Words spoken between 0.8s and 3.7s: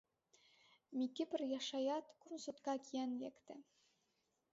Микипыр Яшаят кум сутка киен лекте.